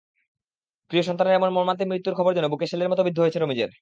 প্রিয় 0.91 1.03
সন্তানের 1.03 1.35
এমন 1.35 1.49
মর্মান্তিক 1.53 1.87
মৃত্যুর 1.89 2.17
খবর 2.19 2.31
যেন 2.37 2.45
বুকে 2.49 2.65
শেলের 2.67 2.91
মতো 2.91 3.01
বিদ্ধ 3.03 3.17
হয়েছে 3.21 3.39
রমিজের। 3.39 3.69